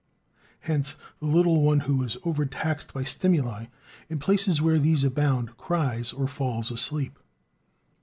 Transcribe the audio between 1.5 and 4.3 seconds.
one who is over taxed by stimuli, in